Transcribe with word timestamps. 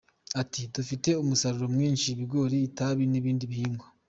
Ati” 0.41 0.61
Dufite 0.75 1.09
umusaruro 1.21 1.67
mwinshi, 1.75 2.05
ibigori, 2.09 2.57
itabi 2.69 3.03
n’ibindi 3.07 3.45
bihingwa. 3.51 3.85